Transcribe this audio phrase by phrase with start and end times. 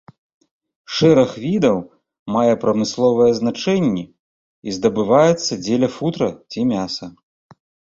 [0.99, 1.77] Шэраг відаў
[2.37, 7.05] мае прамысловае значэнні і здабываецца дзеля футра ці мяса.